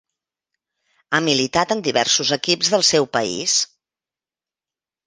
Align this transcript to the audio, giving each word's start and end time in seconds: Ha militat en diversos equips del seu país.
Ha 1.11 1.19
militat 1.27 1.75
en 1.77 1.83
diversos 1.89 2.35
equips 2.41 2.73
del 2.77 2.87
seu 2.91 3.09
país. 3.21 3.61